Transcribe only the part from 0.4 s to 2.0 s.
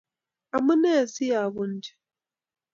Amunee asi abun chu?